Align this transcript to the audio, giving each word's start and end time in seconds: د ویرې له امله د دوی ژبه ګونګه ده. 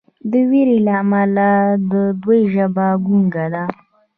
د 0.31 0.33
ویرې 0.49 0.77
له 0.87 0.93
امله 1.01 1.49
د 1.91 1.93
دوی 2.21 2.41
ژبه 2.53 2.87
ګونګه 3.05 3.45
ده. 3.53 3.63